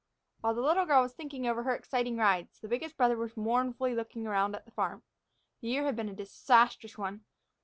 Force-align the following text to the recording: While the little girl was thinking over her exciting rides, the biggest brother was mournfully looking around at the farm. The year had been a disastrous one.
While 0.39 0.55
the 0.55 0.61
little 0.63 0.85
girl 0.87 1.03
was 1.03 1.13
thinking 1.13 1.45
over 1.45 1.61
her 1.61 1.75
exciting 1.75 2.17
rides, 2.17 2.59
the 2.59 2.67
biggest 2.67 2.97
brother 2.97 3.17
was 3.17 3.37
mournfully 3.37 3.93
looking 3.93 4.25
around 4.25 4.55
at 4.55 4.65
the 4.65 4.71
farm. 4.71 5.03
The 5.61 5.67
year 5.67 5.83
had 5.83 5.95
been 5.95 6.09
a 6.09 6.15
disastrous 6.15 6.97
one. 6.97 7.23